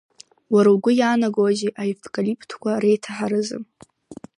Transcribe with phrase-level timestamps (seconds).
[0.53, 3.57] Уара угәы иаанагози аевкалиптқәа реиҭаҳаразы?